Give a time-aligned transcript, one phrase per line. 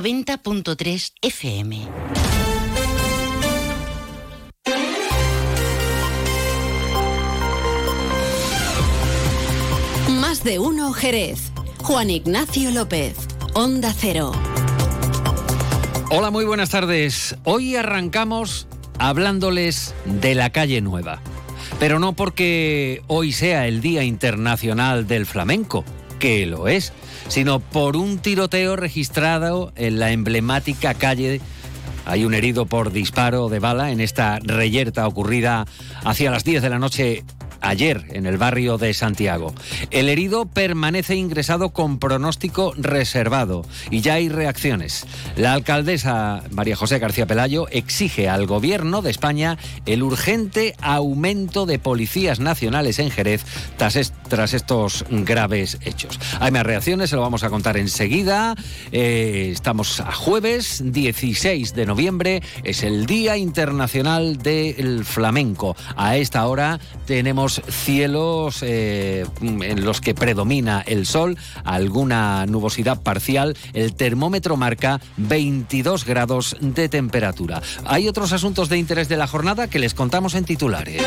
[0.00, 1.86] 90.3 FM.
[10.08, 11.52] Más de uno Jerez.
[11.82, 13.14] Juan Ignacio López,
[13.52, 14.32] Onda Cero.
[16.10, 17.36] Hola, muy buenas tardes.
[17.44, 21.20] Hoy arrancamos hablándoles de la calle nueva.
[21.78, 25.84] Pero no porque hoy sea el Día Internacional del Flamenco,
[26.18, 26.94] que lo es,
[27.28, 31.40] sino por un tiroteo registrado en la emblemática calle.
[32.06, 35.66] Hay un herido por disparo de bala en esta reyerta ocurrida
[36.04, 37.24] hacia las 10 de la noche
[37.60, 39.54] ayer en el barrio de Santiago.
[39.90, 45.06] El herido permanece ingresado con pronóstico reservado y ya hay reacciones.
[45.36, 51.78] La alcaldesa María José García Pelayo exige al gobierno de España el urgente aumento de
[51.78, 53.44] policías nacionales en Jerez
[53.76, 53.96] tras,
[54.54, 56.18] estos graves hechos.
[56.38, 58.54] Hay más reacciones, se lo vamos a contar enseguida.
[58.92, 65.76] Eh, estamos a jueves 16 de noviembre, es el Día Internacional del Flamenco.
[65.96, 73.56] A esta hora tenemos cielos eh, en los que predomina el sol, alguna nubosidad parcial.
[73.72, 77.62] El termómetro marca 22 grados de temperatura.
[77.84, 81.02] Hay otros asuntos de interés de la jornada que les contamos en titulares.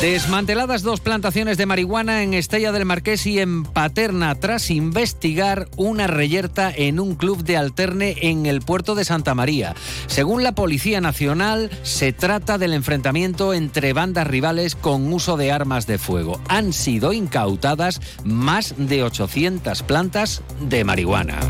[0.00, 6.06] Desmanteladas dos plantaciones de marihuana en Estella del Marqués y en Paterna tras investigar una
[6.06, 9.74] reyerta en un club de alterne en el puerto de Santa María.
[10.06, 15.86] Según la Policía Nacional, se trata del enfrentamiento entre bandas rivales con uso de armas
[15.86, 16.40] de fuego.
[16.48, 21.40] Han sido incautadas más de 800 plantas de marihuana.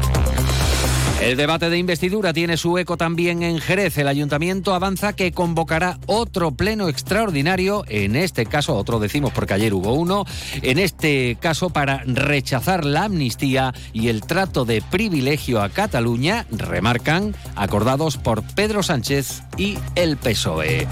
[1.20, 3.98] El debate de investidura tiene su eco también en Jerez.
[3.98, 9.74] El ayuntamiento avanza que convocará otro pleno extraordinario, en este caso otro decimos porque ayer
[9.74, 10.24] hubo uno,
[10.62, 17.34] en este caso para rechazar la amnistía y el trato de privilegio a Cataluña, remarcan,
[17.54, 20.88] acordados por Pedro Sánchez y el PSOE.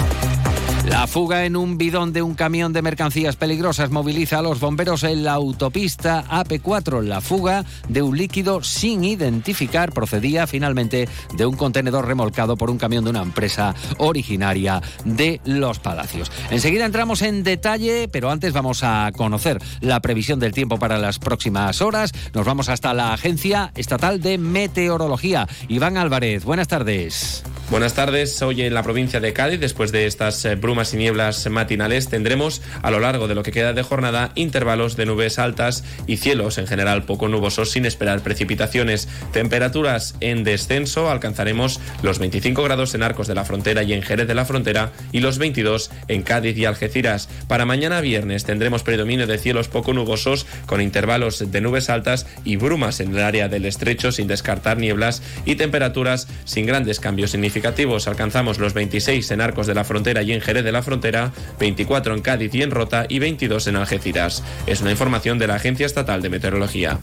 [0.88, 5.04] La fuga en un bidón de un camión de mercancías peligrosas moviliza a los bomberos
[5.04, 7.02] en la autopista AP4.
[7.02, 11.06] La fuga de un líquido sin identificar procedía finalmente
[11.36, 16.32] de un contenedor remolcado por un camión de una empresa originaria de Los Palacios.
[16.50, 21.18] Enseguida entramos en detalle, pero antes vamos a conocer la previsión del tiempo para las
[21.18, 22.12] próximas horas.
[22.32, 25.46] Nos vamos hasta la Agencia Estatal de Meteorología.
[25.68, 27.44] Iván Álvarez, buenas tardes.
[27.70, 28.40] Buenas tardes.
[28.40, 32.62] Hoy en la provincia de Cádiz, después de estas eh, brumas y nieblas matinales, tendremos
[32.82, 36.56] a lo largo de lo que queda de jornada intervalos de nubes altas y cielos
[36.56, 39.08] en general poco nubosos sin esperar precipitaciones.
[39.32, 44.28] Temperaturas en descenso, alcanzaremos los 25 grados en Arcos de la Frontera y en Jerez
[44.28, 47.28] de la Frontera y los 22 en Cádiz y Algeciras.
[47.48, 52.54] Para mañana viernes tendremos predominio de cielos poco nubosos con intervalos de nubes altas y
[52.54, 58.06] brumas en el área del estrecho sin descartar nieblas y temperaturas sin grandes cambios significativos
[58.06, 62.14] Alcanzamos los 26 en Arcos de la Frontera y en Jerez de la Frontera, 24
[62.14, 64.44] en Cádiz y en Rota y 22 en Algeciras.
[64.66, 67.00] Es una información de la Agencia Estatal de Meteorología.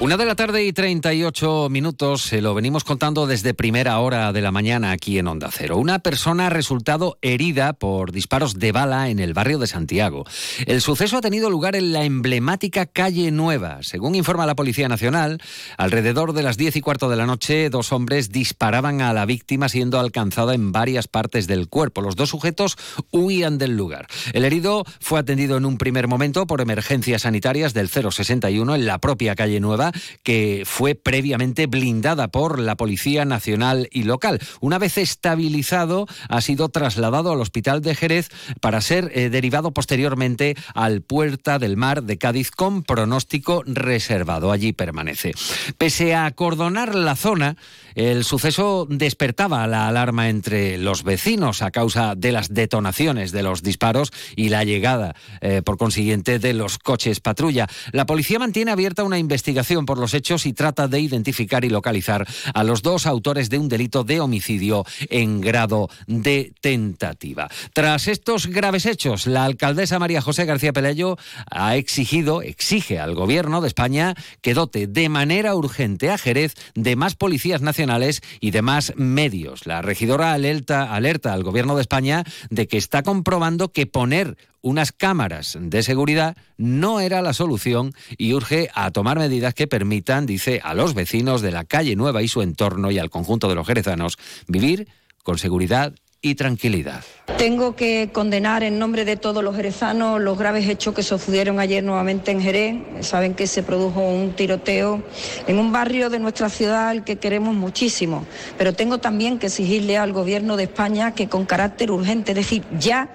[0.00, 4.42] Una de la tarde y 38 minutos, se lo venimos contando desde primera hora de
[4.42, 5.78] la mañana aquí en Onda Cero.
[5.78, 10.24] Una persona ha resultado herida por disparos de bala en el barrio de Santiago.
[10.66, 13.78] El suceso ha tenido lugar en la emblemática calle Nueva.
[13.82, 15.40] Según informa la Policía Nacional,
[15.78, 19.68] alrededor de las 10 y cuarto de la noche, dos hombres disparaban a la víctima
[19.68, 22.02] siendo alcanzada en varias partes del cuerpo.
[22.02, 22.76] Los dos sujetos
[23.12, 24.08] huían del lugar.
[24.32, 28.98] El herido fue atendido en un primer momento por emergencias sanitarias del 061 en la
[28.98, 29.83] propia calle Nueva
[30.22, 34.40] que fue previamente blindada por la Policía Nacional y local.
[34.60, 38.28] Una vez estabilizado, ha sido trasladado al Hospital de Jerez
[38.60, 44.52] para ser eh, derivado posteriormente al Puerta del Mar de Cádiz con pronóstico reservado.
[44.52, 45.32] Allí permanece.
[45.78, 47.56] Pese a acordonar la zona,
[47.94, 53.62] el suceso despertaba la alarma entre los vecinos a causa de las detonaciones de los
[53.62, 57.68] disparos y la llegada, eh, por consiguiente, de los coches patrulla.
[57.92, 62.26] La policía mantiene abierta una investigación por los hechos y trata de identificar y localizar
[62.54, 67.48] a los dos autores de un delito de homicidio en grado de tentativa.
[67.72, 71.16] Tras estos graves hechos, la alcaldesa María José García Pelayo
[71.50, 76.96] ha exigido, exige al gobierno de España que dote de manera urgente a Jerez de
[76.96, 79.66] más policías nacionales y demás medios.
[79.66, 84.92] La regidora alerta, alerta al Gobierno de España de que está comprobando que poner unas
[84.92, 90.60] cámaras de seguridad no era la solución y urge a tomar medidas que permitan, dice,
[90.64, 93.66] a los vecinos de la calle Nueva y su entorno y al conjunto de los
[93.66, 94.16] jerezanos
[94.48, 94.88] vivir
[95.22, 97.04] con seguridad y tranquilidad.
[97.36, 101.84] Tengo que condenar en nombre de todos los jerezanos los graves hechos que sucedieron ayer
[101.84, 102.76] nuevamente en Jerez.
[103.00, 105.02] Saben que se produjo un tiroteo
[105.46, 108.24] en un barrio de nuestra ciudad al que queremos muchísimo,
[108.56, 112.64] pero tengo también que exigirle al Gobierno de España que con carácter urgente, es decir,
[112.78, 113.10] ya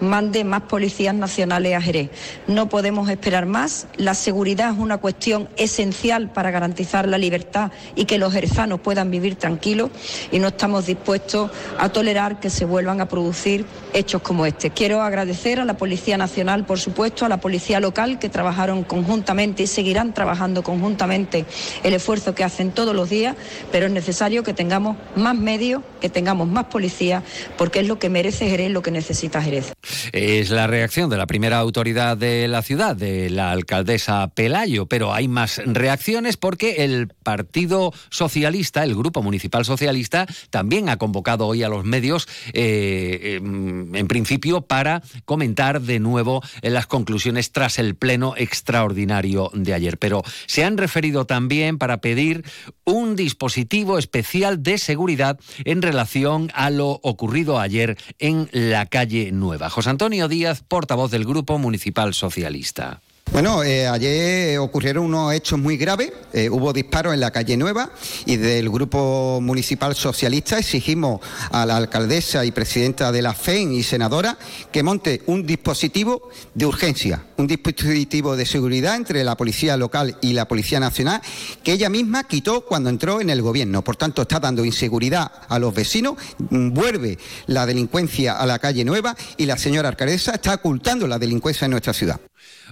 [0.00, 2.10] mande más policías nacionales a Jerez.
[2.46, 3.86] No podemos esperar más.
[3.96, 9.10] La seguridad es una cuestión esencial para garantizar la libertad y que los jerezanos puedan
[9.10, 9.90] vivir tranquilos
[10.30, 14.70] y no estamos dispuestos a tolerar que se vuelvan a producir hechos como este.
[14.70, 19.64] Quiero agradecer a la Policía Nacional, por supuesto, a la Policía Local que trabajaron conjuntamente
[19.64, 21.44] y seguirán trabajando conjuntamente
[21.82, 23.36] el esfuerzo que hacen todos los días,
[23.72, 27.22] pero es necesario que tengamos más medios, que tengamos más policías,
[27.56, 29.72] porque es lo que merece Jerez, lo que necesita Jerez.
[30.12, 35.12] Es la reacción de la primera autoridad de la ciudad, de la alcaldesa Pelayo, pero
[35.12, 41.62] hay más reacciones porque el Partido Socialista, el Grupo Municipal Socialista, también ha convocado hoy
[41.62, 47.94] a los medios, eh, em, en principio, para comentar de nuevo las conclusiones tras el
[47.94, 49.98] pleno extraordinario de ayer.
[49.98, 52.44] Pero se han referido también para pedir
[52.84, 59.70] un dispositivo especial de seguridad en relación a lo ocurrido ayer en la calle Nueva.
[59.70, 63.00] José Antonio Díaz, portavoz del Grupo Municipal Socialista.
[63.30, 66.12] Bueno, eh, ayer ocurrieron unos hechos muy graves.
[66.32, 67.90] Eh, hubo disparos en la calle Nueva
[68.26, 71.20] y del Grupo Municipal Socialista exigimos
[71.50, 74.36] a la alcaldesa y presidenta de la FEN y senadora
[74.72, 80.32] que monte un dispositivo de urgencia, un dispositivo de seguridad entre la Policía Local y
[80.32, 81.20] la Policía Nacional
[81.62, 83.84] que ella misma quitó cuando entró en el Gobierno.
[83.84, 86.16] Por tanto, está dando inseguridad a los vecinos,
[86.50, 91.66] vuelve la delincuencia a la calle Nueva y la señora alcaldesa está ocultando la delincuencia
[91.66, 92.18] en nuestra ciudad.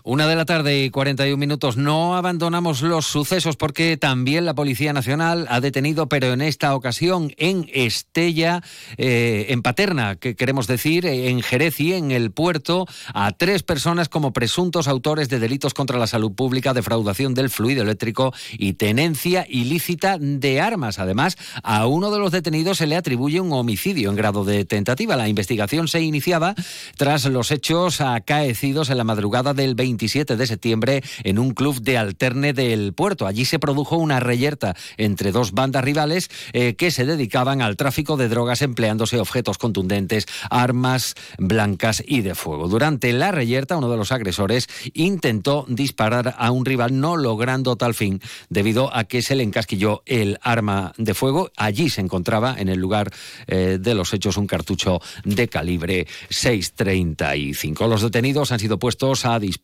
[0.05, 1.77] Una de la tarde y 41 minutos.
[1.77, 7.33] No abandonamos los sucesos porque también la Policía Nacional ha detenido, pero en esta ocasión
[7.39, 8.63] en Estella,
[8.99, 14.09] eh, en Paterna, que queremos decir, en Jerez y en el puerto, a tres personas
[14.09, 19.45] como presuntos autores de delitos contra la salud pública, defraudación del fluido eléctrico y tenencia
[19.49, 20.99] ilícita de armas.
[20.99, 25.17] Además, a uno de los detenidos se le atribuye un homicidio en grado de tentativa.
[25.17, 26.55] La investigación se iniciaba
[26.97, 31.81] tras los hechos acaecidos en la madrugada del 20 27 de septiembre en un club
[31.81, 33.27] de alterne del puerto.
[33.27, 38.19] Allí se produjo una reyerta entre dos bandas rivales eh, que se dedicaban al tráfico
[38.19, 42.69] de drogas empleándose objetos contundentes, armas blancas y de fuego.
[42.69, 47.95] Durante la reyerta, uno de los agresores intentó disparar a un rival, no logrando tal
[47.95, 48.21] fin,
[48.51, 51.51] debido a que se le encasquilló el arma de fuego.
[51.57, 53.13] Allí se encontraba, en el lugar
[53.47, 57.89] eh, de los hechos, un cartucho de calibre 6.35.
[57.89, 59.56] Los detenidos han sido puestos a disposición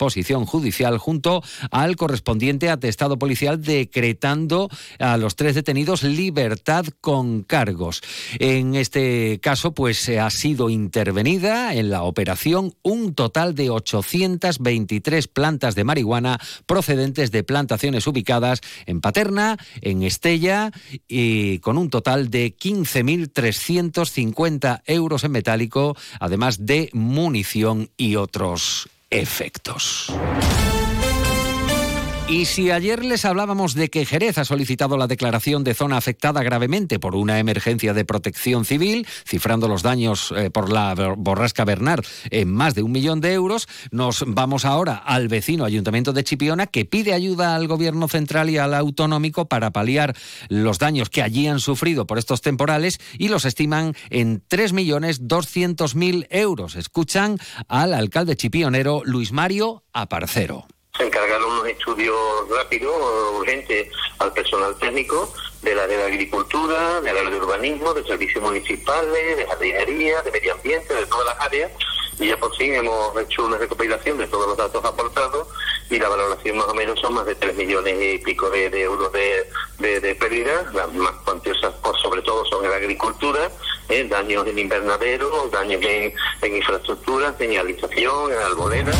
[0.47, 4.69] judicial junto al correspondiente atestado policial decretando
[4.99, 8.03] a los tres detenidos libertad con cargos.
[8.39, 15.75] En este caso, pues ha sido intervenida en la operación un total de 823 plantas
[15.75, 20.71] de marihuana procedentes de plantaciones ubicadas en Paterna, en Estella
[21.09, 30.11] y con un total de 15.350 euros en metálico, además de munición y otros efectos.
[32.29, 36.43] Y si ayer les hablábamos de que Jerez ha solicitado la declaración de zona afectada
[36.43, 42.05] gravemente por una emergencia de protección civil, cifrando los daños eh, por la borrasca Bernard
[42.31, 46.67] en más de un millón de euros, nos vamos ahora al vecino ayuntamiento de Chipiona
[46.69, 50.17] que pide ayuda al gobierno central y al autonómico para paliar
[50.49, 56.77] los daños que allí han sufrido por estos temporales y los estiman en 3.200.000 euros.
[56.77, 57.39] Escuchan
[57.69, 60.67] al alcalde chipionero Luis Mario Aparcero
[61.73, 62.17] estudios
[62.49, 62.95] rápidos,
[63.39, 63.89] urgentes,
[64.19, 69.47] al personal técnico de la de agricultura, de la de urbanismo, de servicios municipales, de
[69.47, 71.71] jardinería, de medio ambiente, de todas las áreas,
[72.19, 75.49] y ya por fin hemos hecho una recopilación de todos los datos aportados
[75.91, 79.13] y la valoración más o menos son más de 3 millones y pico de, euros
[79.13, 83.51] de, de, pérdidas, las más cuantiosas sobre todo son en la agricultura,
[83.89, 84.07] ¿eh?
[84.09, 86.13] daños en invernadero, daños en,
[86.43, 88.93] en infraestructura, señalización, en albolera.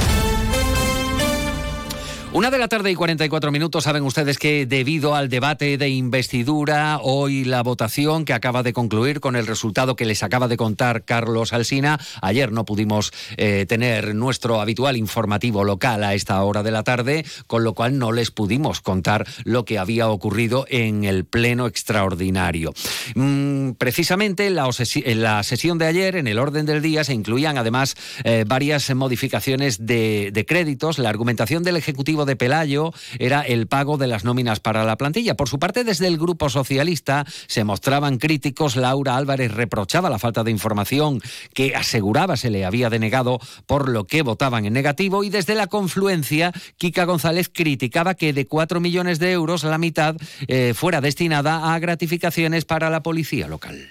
[2.35, 3.85] Una de la tarde y 44 minutos.
[3.85, 9.21] Saben ustedes que debido al debate de investidura, hoy la votación que acaba de concluir
[9.21, 14.15] con el resultado que les acaba de contar Carlos Alsina, ayer no pudimos eh, tener
[14.15, 18.31] nuestro habitual informativo local a esta hora de la tarde, con lo cual no les
[18.31, 22.73] pudimos contar lo que había ocurrido en el pleno extraordinario.
[23.15, 27.95] Mm, precisamente en la, sesión de ayer, en el orden del día, se incluían además
[28.25, 30.99] eh, varias modificaciones de créditos.
[30.99, 35.35] La argumentación del Ejecutivo de Pelayo era el pago de las nóminas para la plantilla.
[35.35, 38.77] Por su parte, desde el Grupo Socialista se mostraban críticos.
[38.77, 41.21] Laura Álvarez reprochaba la falta de información
[41.55, 45.25] que aseguraba se le había denegado, por lo que votaban en negativo.
[45.25, 50.17] Y desde la confluencia, Kika González criticaba que de 4 millones de euros la mitad
[50.49, 53.89] eh, fuera destinada a gratificaciones para la policía local.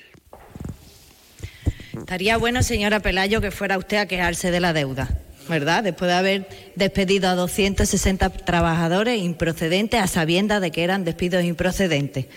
[1.97, 5.09] Estaría bueno, señora Pelayo, que fuera usted a quejarse de la deuda.
[5.47, 5.83] ¿Verdad?
[5.83, 12.27] Después de haber despedido a 260 trabajadores improcedentes a sabiendas de que eran despidos improcedentes.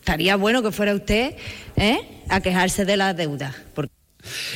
[0.00, 1.34] Estaría bueno que fuera usted
[1.76, 1.98] ¿eh?
[2.28, 3.54] a quejarse de la deuda.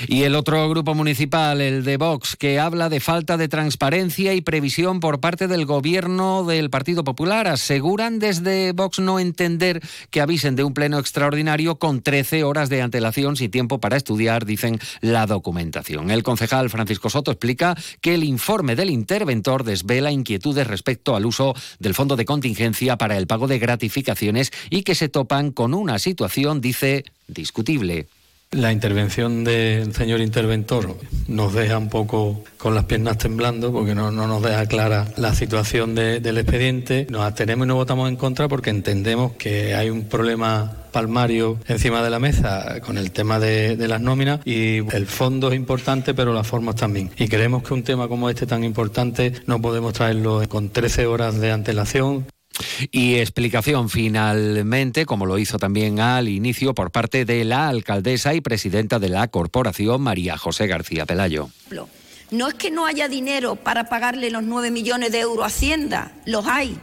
[0.07, 4.40] Y el otro grupo municipal, el de Vox, que habla de falta de transparencia y
[4.40, 7.49] previsión por parte del gobierno del Partido Popular.
[7.49, 12.83] Aseguran desde Vox no entender que avisen de un pleno extraordinario con 13 horas de
[12.83, 16.11] antelación sin tiempo para estudiar, dicen, la documentación.
[16.11, 21.55] El concejal Francisco Soto explica que el informe del interventor desvela inquietudes respecto al uso
[21.78, 25.99] del fondo de contingencia para el pago de gratificaciones y que se topan con una
[25.99, 28.07] situación, dice, discutible.
[28.52, 34.11] La intervención del señor interventor nos deja un poco con las piernas temblando porque no,
[34.11, 37.07] nos deja clara la situación del expediente.
[37.11, 42.02] Nos abstenemos y no votamos en contra porque entendemos que hay un problema palmario encima
[42.02, 46.14] de la mesa con el tema de, de, las nóminas y el fondo es importante
[46.14, 47.11] pero las formas también.
[47.19, 51.38] Y creemos que un tema como este tan importante no podemos traerlo con 13 horas
[51.38, 52.25] de antelación.
[52.91, 58.41] Y explicación finalmente, como lo hizo también al inicio por parte de la alcaldesa y
[58.41, 61.50] presidenta de la corporación, María José García Pelayo.
[62.31, 66.12] No es que no haya dinero para pagarle los nueve millones de euros a Hacienda,
[66.27, 66.79] los hay.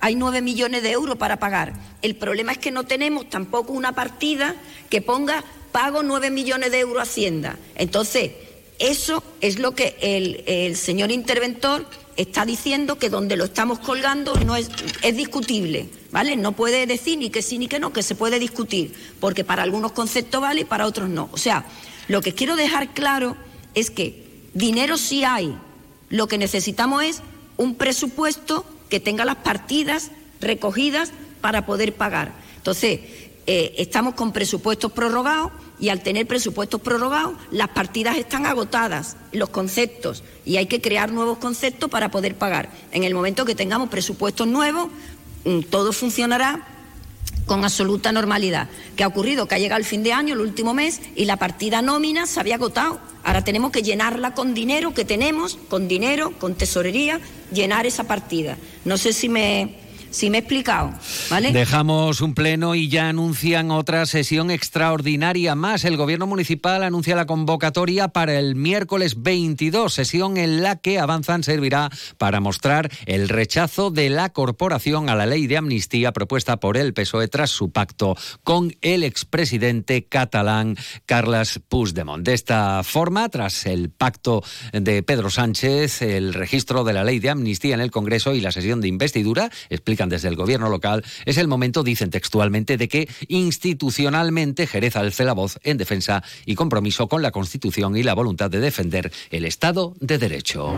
[0.00, 1.74] Hay nueve millones de euros para pagar.
[2.02, 4.56] El problema es que no tenemos tampoco una partida
[4.90, 7.56] que ponga pago nueve millones de euros a Hacienda.
[7.76, 8.32] Entonces,
[8.78, 14.34] eso es lo que el, el señor interventor está diciendo que donde lo estamos colgando
[14.46, 14.70] no es,
[15.02, 16.36] es discutible, ¿vale?
[16.36, 19.62] No puede decir ni que sí ni que no, que se puede discutir, porque para
[19.62, 21.28] algunos conceptos vale y para otros no.
[21.32, 21.64] O sea,
[22.08, 23.36] lo que quiero dejar claro
[23.74, 25.56] es que dinero sí hay,
[26.08, 27.22] lo que necesitamos es
[27.56, 32.32] un presupuesto que tenga las partidas recogidas para poder pagar.
[32.56, 33.00] Entonces,
[33.46, 39.48] eh, estamos con presupuestos prorrogados y al tener presupuestos prorrogados, las partidas están agotadas, los
[39.48, 42.70] conceptos, y hay que crear nuevos conceptos para poder pagar.
[42.92, 44.88] En el momento que tengamos presupuestos nuevos,
[45.44, 46.68] mm, todo funcionará
[47.46, 48.68] con absoluta normalidad.
[48.94, 49.48] ¿Qué ha ocurrido?
[49.48, 52.38] Que ha llegado el fin de año, el último mes, y la partida nómina se
[52.38, 53.00] había agotado.
[53.24, 57.20] Ahora tenemos que llenarla con dinero que tenemos, con dinero, con tesorería,
[57.52, 58.56] llenar esa partida.
[58.84, 59.81] No sé si me,
[60.12, 60.92] Sí me he explicado,
[61.30, 61.52] ¿vale?
[61.52, 65.84] Dejamos un pleno y ya anuncian otra sesión extraordinaria más.
[65.84, 71.42] El gobierno municipal anuncia la convocatoria para el miércoles 22, sesión en la que avanzan
[71.42, 71.88] servirá
[72.18, 76.92] para mostrar el rechazo de la corporación a la ley de amnistía propuesta por el
[76.92, 78.14] PSOE tras su pacto
[78.44, 80.76] con el expresidente catalán
[81.06, 82.22] Carles Puigdemont.
[82.22, 87.30] De esta forma, tras el pacto de Pedro Sánchez, el registro de la ley de
[87.30, 91.38] amnistía en el Congreso y la sesión de investidura, explica desde el gobierno local, es
[91.38, 97.08] el momento, dicen textualmente, de que institucionalmente Jerez alce la voz en defensa y compromiso
[97.08, 100.74] con la Constitución y la voluntad de defender el Estado de Derecho.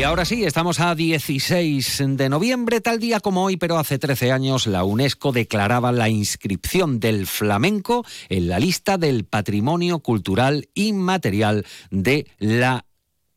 [0.00, 4.32] Y ahora sí, estamos a 16 de noviembre, tal día como hoy, pero hace 13
[4.32, 11.66] años la UNESCO declaraba la inscripción del flamenco en la lista del patrimonio cultural inmaterial
[11.90, 12.86] de la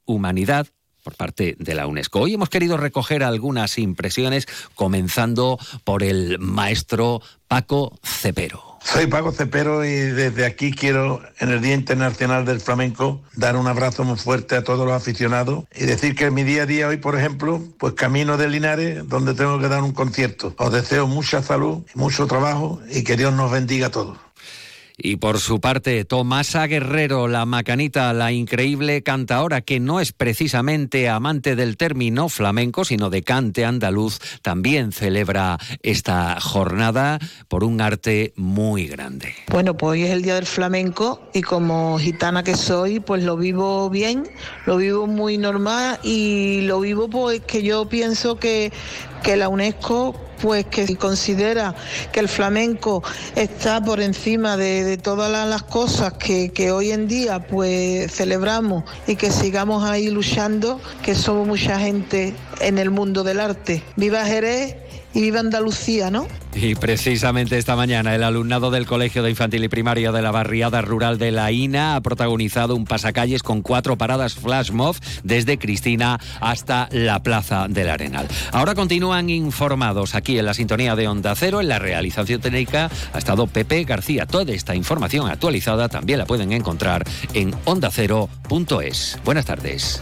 [0.06, 0.68] humanidad
[1.04, 2.22] por parte de la UNESCO.
[2.22, 8.74] Hoy hemos querido recoger algunas impresiones, comenzando por el maestro Paco Cepero.
[8.84, 13.68] Soy Paco Cepero y desde aquí quiero, en el Día Internacional del Flamenco, dar un
[13.68, 16.88] abrazo muy fuerte a todos los aficionados y decir que en mi día a día
[16.88, 20.54] hoy, por ejemplo, pues camino de Linares, donde tengo que dar un concierto.
[20.58, 24.18] Os deseo mucha salud, mucho trabajo y que Dios nos bendiga a todos.
[24.98, 31.10] Y por su parte, Tomasa Guerrero, la macanita, la increíble cantaora, que no es precisamente
[31.10, 38.34] amante del término flamenco, sino de cante andaluz, también celebra esta jornada por un arte
[38.36, 39.34] muy grande.
[39.52, 43.36] Bueno, pues hoy es el Día del Flamenco y como gitana que soy, pues lo
[43.36, 44.30] vivo bien,
[44.66, 48.72] lo vivo muy normal y lo vivo pues que yo pienso que,
[49.24, 51.74] que la UNESCO pues que considera
[52.12, 53.02] que el flamenco
[53.34, 59.32] está por encima de, todas las, cosas que, hoy en día pues celebramos y que
[59.32, 63.84] sigamos ahí luchando, que somos mucha gente en el mundo del arte.
[63.96, 64.83] Viva Jerez
[65.14, 66.28] y viva Andalucía, ¿no?
[66.56, 70.82] Y precisamente esta mañana el alumnado del Colegio de Infantil y Primaria de la barriada
[70.82, 76.20] rural de La Ina ha protagonizado un pasacalles con cuatro paradas flash mob desde Cristina
[76.40, 78.28] hasta la Plaza del Arenal.
[78.52, 83.18] Ahora continúan informados aquí en la sintonía de Onda Cero, en la realización técnica ha
[83.18, 84.26] estado Pepe García.
[84.26, 87.04] Toda esta información actualizada también la pueden encontrar
[87.34, 89.20] en ondacero.es.
[89.24, 90.02] Buenas tardes.